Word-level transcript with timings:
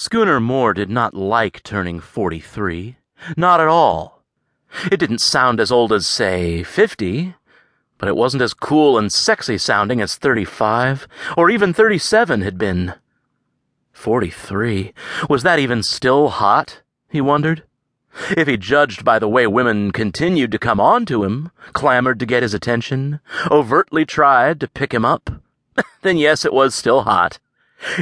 Schooner 0.00 0.38
Moore 0.38 0.74
did 0.74 0.88
not 0.88 1.12
like 1.12 1.60
turning 1.64 1.98
43. 1.98 2.98
Not 3.36 3.60
at 3.60 3.66
all. 3.66 4.22
It 4.92 4.98
didn't 4.98 5.18
sound 5.18 5.58
as 5.58 5.72
old 5.72 5.92
as, 5.92 6.06
say, 6.06 6.62
50, 6.62 7.34
but 7.98 8.08
it 8.08 8.14
wasn't 8.14 8.44
as 8.44 8.54
cool 8.54 8.96
and 8.96 9.12
sexy 9.12 9.58
sounding 9.58 10.00
as 10.00 10.14
35, 10.14 11.08
or 11.36 11.50
even 11.50 11.74
37 11.74 12.42
had 12.42 12.56
been. 12.56 12.94
43. 13.90 14.94
Was 15.28 15.42
that 15.42 15.58
even 15.58 15.82
still 15.82 16.28
hot? 16.28 16.82
He 17.08 17.20
wondered. 17.20 17.64
If 18.30 18.46
he 18.46 18.56
judged 18.56 19.04
by 19.04 19.18
the 19.18 19.28
way 19.28 19.48
women 19.48 19.90
continued 19.90 20.52
to 20.52 20.60
come 20.60 20.78
on 20.78 21.06
to 21.06 21.24
him, 21.24 21.50
clamored 21.72 22.20
to 22.20 22.26
get 22.26 22.44
his 22.44 22.54
attention, 22.54 23.18
overtly 23.50 24.06
tried 24.06 24.60
to 24.60 24.68
pick 24.68 24.94
him 24.94 25.04
up, 25.04 25.28
then 26.02 26.16
yes, 26.16 26.44
it 26.44 26.52
was 26.52 26.72
still 26.72 27.02
hot. 27.02 27.40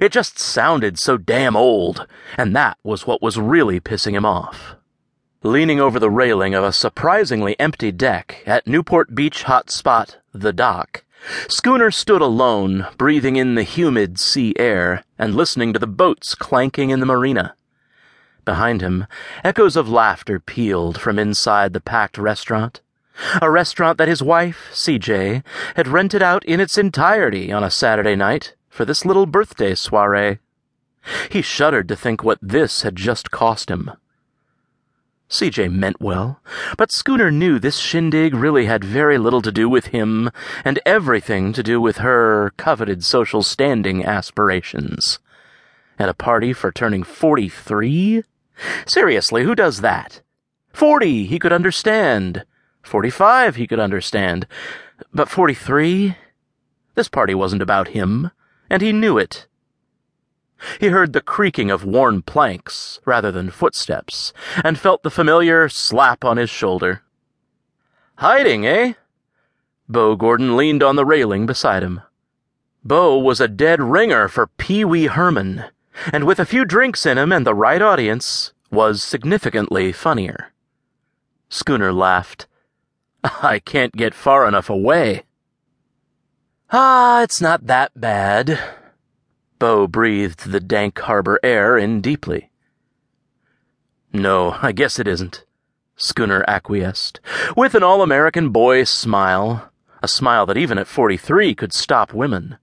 It 0.01 0.13
just 0.13 0.39
sounded 0.39 0.99
so 0.99 1.17
damn 1.17 1.57
old, 1.57 2.07
and 2.37 2.55
that 2.57 2.79
was 2.83 3.07
what 3.07 3.23
was 3.23 3.39
really 3.39 3.81
pissing 3.81 4.13
him 4.13 4.25
off. 4.25 4.77
Leaning 5.43 5.81
over 5.81 5.99
the 5.99 6.11
railing 6.11 6.55
of 6.55 6.65
a 6.65 6.73
surprisingly 6.73 7.59
empty 7.61 7.93
deck 7.93 8.43
at 8.47 8.67
Newport 8.67 9.15
Beach 9.15 9.45
hot 9.45 9.71
spot, 9.71 10.19
the 10.33 10.53
dock, 10.53 11.05
Schooner 11.49 11.91
stood 11.91 12.21
alone, 12.21 12.87
breathing 12.99 13.37
in 13.37 13.55
the 13.55 13.63
humid 13.63 14.19
sea 14.19 14.55
air 14.59 15.03
and 15.19 15.35
listening 15.35 15.73
to 15.73 15.79
the 15.79 15.87
boats 15.87 16.35
clanking 16.35 16.91
in 16.91 17.01
the 17.01 17.07
marina. 17.07 17.55
Behind 18.45 18.81
him, 18.81 19.07
echoes 19.43 19.77
of 19.77 19.89
laughter 19.89 20.39
pealed 20.39 21.01
from 21.01 21.19
inside 21.19 21.73
the 21.73 21.81
packed 21.81 22.19
restaurant. 22.19 22.81
A 23.41 23.51
restaurant 23.51 23.99
that 23.99 24.09
his 24.09 24.23
wife, 24.23 24.69
CJ, 24.73 25.43
had 25.75 25.89
rented 25.89 26.23
out 26.23 26.45
in 26.45 26.61
its 26.61 26.77
entirety 26.77 27.51
on 27.51 27.65
a 27.65 27.71
Saturday 27.71 28.15
night 28.15 28.55
for 28.77 28.85
this 28.85 29.07
little 29.07 29.25
birthday 29.25 29.75
soiree. 29.75 30.39
He 31.31 31.41
shuddered 31.41 31.89
to 31.89 31.97
think 31.97 32.23
what 32.23 32.39
this 32.43 32.83
had 32.83 32.95
just 32.95 33.31
cost 33.31 33.71
him. 33.71 33.91
CJ 35.31 35.73
meant 35.73 35.99
well, 35.99 36.41
but 36.77 36.93
Schooner 36.93 37.31
knew 37.31 37.59
this 37.59 37.79
shindig 37.79 38.35
really 38.35 38.67
had 38.67 38.85
very 38.85 39.17
little 39.17 39.41
to 39.41 39.51
do 39.51 39.67
with 39.67 39.87
him 39.87 40.31
and 40.63 40.79
everything 40.85 41.55
to 41.55 41.63
do 41.63 41.81
with 41.81 41.97
her 41.99 42.53
coveted 42.59 43.03
social 43.03 43.43
standing 43.43 44.05
aspirations. 44.05 45.21
At 45.99 46.11
a 46.11 46.15
party 46.15 46.53
for 46.53 46.71
turning 46.71 47.03
43? 47.03 48.25
Seriously, 48.87 49.45
who 49.45 49.55
does 49.55 49.81
that? 49.81 50.21
40 50.75 51.25
he 51.25 51.39
could 51.39 51.53
understand. 51.53 52.45
45 52.83 53.57
he 53.57 53.67
could 53.67 53.81
understand. 53.81 54.47
But 55.15 55.31
43? 55.31 56.15
This 56.95 57.09
party 57.09 57.35
wasn't 57.35 57.63
about 57.63 57.89
him, 57.89 58.31
and 58.69 58.83
he 58.83 58.93
knew 58.93 59.19
it. 59.19 59.47
He 60.81 60.89
heard 60.89 61.13
the 61.13 61.21
creaking 61.21 61.71
of 61.71 61.85
worn 61.85 62.23
planks 62.23 63.01
rather 63.05 63.31
than 63.31 63.51
footsteps, 63.51 64.33
and 64.65 64.79
felt 64.79 65.03
the 65.03 65.11
familiar 65.11 65.69
slap 65.69 66.25
on 66.25 66.39
his 66.39 66.51
shoulder. 66.51 67.03
Hiding, 68.17 68.67
eh? 68.67 68.95
Bo 69.89 70.17
Gordon 70.17 70.57
leaned 70.57 70.83
on 70.83 70.97
the 70.97 71.05
railing 71.05 71.45
beside 71.47 71.83
him. 71.83 72.01
Bo 72.83 73.19
was 73.19 73.41
a 73.41 73.49
dead 73.49 73.81
ringer 73.81 74.29
for 74.29 74.47
Pee 74.47 74.85
Wee 74.85 75.07
Herman, 75.07 75.65
and 76.13 76.25
with 76.25 76.39
a 76.39 76.47
few 76.47 76.65
drinks 76.65 77.05
in 77.05 77.19
him 77.19 77.33
and 77.33 77.47
the 77.47 77.55
right 77.55 77.83
audience, 77.83 78.53
was 78.71 79.03
significantly 79.03 79.93
funnier. 79.93 80.53
Schooner 81.49 81.93
laughed. 81.93 82.47
I 83.23 83.59
can't 83.59 83.93
get 83.93 84.15
far 84.15 84.47
enough 84.49 84.71
away. 84.71 85.26
Ah, 86.71 87.23
it's 87.23 87.41
not 87.41 87.69
that 87.69 87.93
bad. 87.99 88.59
Bo 89.61 89.87
breathed 89.87 90.51
the 90.51 90.59
dank 90.59 90.99
harbor 90.99 91.39
air 91.43 91.79
in 91.79 92.01
deeply. 92.01 92.51
No, 94.13 94.57
I 94.61 94.73
guess 94.73 94.99
it 94.99 95.07
isn't, 95.07 95.45
Schooner 95.97 96.45
acquiesced, 96.49 97.21
with 97.57 97.75
an 97.77 97.85
all 97.85 98.03
American 98.03 98.51
boy 98.51 98.83
smile, 98.83 99.71
a 100.03 100.09
smile 100.09 100.45
that 100.47 100.57
even 100.57 100.77
at 100.77 100.89
43 100.89 101.55
could 101.55 101.73
stop 101.73 102.13
women, 102.13 102.59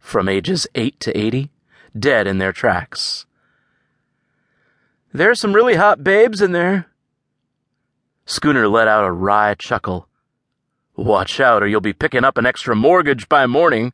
from 0.00 0.28
ages 0.28 0.66
8 0.74 0.98
to 1.00 1.16
80, 1.16 1.50
dead 1.96 2.26
in 2.26 2.38
their 2.38 2.52
tracks. 2.52 3.26
There's 5.12 5.38
some 5.38 5.54
really 5.54 5.76
hot 5.76 6.02
babes 6.02 6.42
in 6.42 6.50
there. 6.50 6.86
Schooner 8.26 8.66
let 8.66 8.88
out 8.88 9.04
a 9.04 9.12
wry 9.12 9.54
chuckle. 9.54 10.08
Watch 10.96 11.40
out, 11.40 11.62
or 11.62 11.66
you'll 11.66 11.80
be 11.80 11.92
picking 11.92 12.24
up 12.24 12.38
an 12.38 12.46
extra 12.46 12.74
mortgage 12.74 13.28
by 13.28 13.46
morning. 13.46 13.92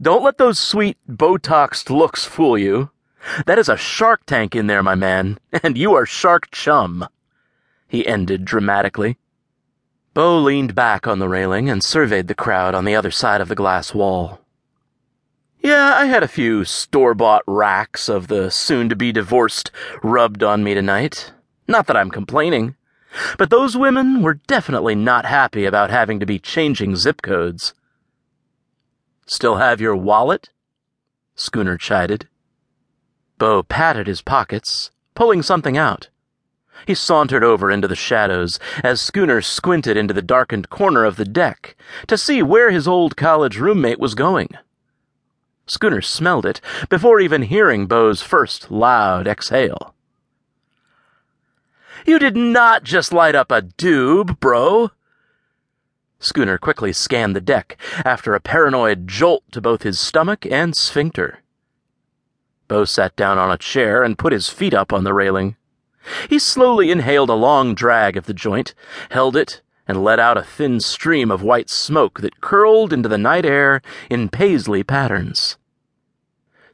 Don't 0.00 0.22
let 0.22 0.36
those 0.36 0.58
sweet, 0.58 0.98
Botoxed 1.08 1.88
looks 1.88 2.24
fool 2.24 2.58
you. 2.58 2.90
That 3.46 3.58
is 3.58 3.70
a 3.70 3.76
shark 3.76 4.26
tank 4.26 4.54
in 4.54 4.66
there, 4.66 4.82
my 4.82 4.94
man, 4.94 5.38
and 5.62 5.78
you 5.78 5.94
are 5.94 6.04
shark 6.04 6.50
chum. 6.50 7.08
He 7.88 8.06
ended 8.06 8.44
dramatically. 8.44 9.16
Bo 10.12 10.38
leaned 10.38 10.74
back 10.74 11.06
on 11.06 11.18
the 11.18 11.28
railing 11.28 11.70
and 11.70 11.82
surveyed 11.82 12.28
the 12.28 12.34
crowd 12.34 12.74
on 12.74 12.84
the 12.84 12.94
other 12.94 13.10
side 13.10 13.40
of 13.40 13.48
the 13.48 13.54
glass 13.54 13.94
wall. 13.94 14.40
Yeah, 15.60 15.94
I 15.96 16.04
had 16.04 16.22
a 16.22 16.28
few 16.28 16.64
store 16.64 17.14
bought 17.14 17.42
racks 17.46 18.08
of 18.10 18.28
the 18.28 18.50
soon 18.50 18.90
to 18.90 18.96
be 18.96 19.12
divorced 19.12 19.70
rubbed 20.02 20.42
on 20.42 20.62
me 20.62 20.74
tonight. 20.74 21.32
Not 21.66 21.86
that 21.86 21.96
I'm 21.96 22.10
complaining. 22.10 22.76
But 23.38 23.50
those 23.50 23.76
women 23.76 24.22
were 24.22 24.34
definitely 24.34 24.94
not 24.94 25.24
happy 25.26 25.64
about 25.64 25.90
having 25.90 26.20
to 26.20 26.26
be 26.26 26.38
changing 26.38 26.96
zip 26.96 27.22
codes. 27.22 27.74
Still 29.26 29.56
have 29.56 29.80
your 29.80 29.96
wallet? 29.96 30.50
Schooner 31.34 31.76
chided. 31.76 32.28
Bo 33.38 33.62
patted 33.62 34.06
his 34.06 34.22
pockets, 34.22 34.90
pulling 35.14 35.42
something 35.42 35.76
out. 35.76 36.08
He 36.86 36.94
sauntered 36.94 37.44
over 37.44 37.70
into 37.70 37.88
the 37.88 37.96
shadows 37.96 38.58
as 38.82 39.00
Schooner 39.00 39.40
squinted 39.40 39.96
into 39.96 40.12
the 40.12 40.22
darkened 40.22 40.70
corner 40.70 41.04
of 41.04 41.16
the 41.16 41.24
deck 41.24 41.76
to 42.08 42.18
see 42.18 42.42
where 42.42 42.70
his 42.70 42.86
old 42.86 43.16
college 43.16 43.58
roommate 43.58 44.00
was 44.00 44.14
going. 44.14 44.50
Schooner 45.66 46.02
smelled 46.02 46.44
it 46.44 46.60
before 46.90 47.20
even 47.20 47.42
hearing 47.42 47.86
Bo's 47.86 48.22
first 48.22 48.70
loud 48.70 49.26
exhale. 49.26 49.93
You 52.04 52.18
did 52.18 52.36
not 52.36 52.84
just 52.84 53.12
light 53.12 53.34
up 53.34 53.50
a 53.50 53.62
doob, 53.62 54.38
bro. 54.38 54.90
Schooner 56.18 56.58
quickly 56.58 56.92
scanned 56.92 57.34
the 57.34 57.40
deck 57.40 57.78
after 58.04 58.34
a 58.34 58.40
paranoid 58.40 59.08
jolt 59.08 59.44
to 59.52 59.60
both 59.60 59.82
his 59.82 59.98
stomach 59.98 60.46
and 60.46 60.76
sphincter. 60.76 61.40
Bo 62.68 62.84
sat 62.84 63.16
down 63.16 63.38
on 63.38 63.50
a 63.50 63.58
chair 63.58 64.02
and 64.02 64.18
put 64.18 64.32
his 64.32 64.48
feet 64.48 64.74
up 64.74 64.92
on 64.92 65.04
the 65.04 65.14
railing. 65.14 65.56
He 66.28 66.38
slowly 66.38 66.90
inhaled 66.90 67.30
a 67.30 67.34
long 67.34 67.74
drag 67.74 68.16
of 68.16 68.26
the 68.26 68.34
joint, 68.34 68.74
held 69.10 69.36
it, 69.36 69.62
and 69.88 70.04
let 70.04 70.18
out 70.18 70.36
a 70.36 70.42
thin 70.42 70.80
stream 70.80 71.30
of 71.30 71.42
white 71.42 71.70
smoke 71.70 72.20
that 72.20 72.40
curled 72.40 72.92
into 72.92 73.08
the 73.08 73.18
night 73.18 73.46
air 73.46 73.80
in 74.10 74.28
paisley 74.28 74.82
patterns. 74.82 75.56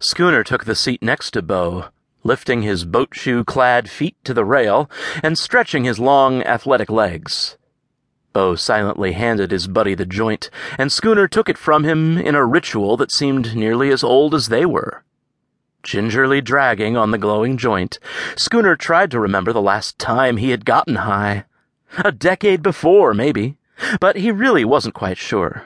Schooner 0.00 0.42
took 0.42 0.64
the 0.64 0.74
seat 0.74 1.02
next 1.02 1.32
to 1.32 1.42
Bo, 1.42 1.88
lifting 2.22 2.62
his 2.62 2.84
boat 2.84 3.10
shoe 3.12 3.44
clad 3.44 3.88
feet 3.88 4.16
to 4.24 4.34
the 4.34 4.44
rail 4.44 4.90
and 5.22 5.38
stretching 5.38 5.84
his 5.84 5.98
long 5.98 6.42
athletic 6.42 6.90
legs. 6.90 7.56
Bo 8.32 8.54
silently 8.54 9.12
handed 9.12 9.50
his 9.50 9.66
buddy 9.66 9.94
the 9.94 10.06
joint, 10.06 10.50
and 10.78 10.92
Schooner 10.92 11.26
took 11.26 11.48
it 11.48 11.58
from 11.58 11.84
him 11.84 12.16
in 12.16 12.34
a 12.34 12.46
ritual 12.46 12.96
that 12.96 13.10
seemed 13.10 13.56
nearly 13.56 13.90
as 13.90 14.04
old 14.04 14.34
as 14.34 14.48
they 14.48 14.64
were. 14.64 15.02
Gingerly 15.82 16.40
dragging 16.40 16.96
on 16.96 17.10
the 17.10 17.18
glowing 17.18 17.56
joint, 17.56 17.98
Schooner 18.36 18.76
tried 18.76 19.10
to 19.10 19.18
remember 19.18 19.52
the 19.52 19.62
last 19.62 19.98
time 19.98 20.36
he 20.36 20.50
had 20.50 20.64
gotten 20.64 20.96
high. 20.96 21.44
A 21.98 22.12
decade 22.12 22.62
before, 22.62 23.14
maybe, 23.14 23.56
but 23.98 24.16
he 24.16 24.30
really 24.30 24.64
wasn't 24.64 24.94
quite 24.94 25.18
sure. 25.18 25.64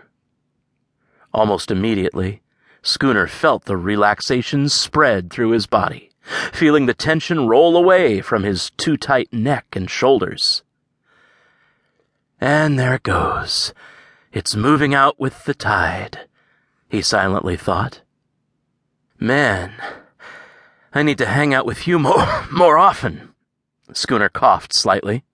Almost 1.34 1.70
immediately, 1.70 2.42
Schooner 2.82 3.26
felt 3.26 3.64
the 3.64 3.76
relaxation 3.76 4.68
spread 4.68 5.30
through 5.30 5.50
his 5.50 5.66
body, 5.66 6.10
feeling 6.52 6.86
the 6.86 6.94
tension 6.94 7.46
roll 7.46 7.76
away 7.76 8.20
from 8.20 8.42
his 8.42 8.70
too 8.70 8.96
tight 8.96 9.32
neck 9.32 9.66
and 9.72 9.90
shoulders. 9.90 10.62
And 12.40 12.78
there 12.78 12.94
it 12.94 13.02
goes. 13.02 13.72
It's 14.32 14.56
moving 14.56 14.94
out 14.94 15.20
with 15.20 15.44
the 15.44 15.54
tide, 15.54 16.20
he 16.88 17.02
silently 17.02 17.56
thought. 17.56 18.02
Man, 19.18 19.72
I 20.92 21.02
need 21.02 21.18
to 21.18 21.26
hang 21.26 21.54
out 21.54 21.66
with 21.66 21.86
you 21.86 21.98
more, 21.98 22.44
more 22.52 22.76
often. 22.76 23.34
The 23.86 23.94
schooner 23.94 24.28
coughed 24.28 24.72
slightly. 24.72 25.24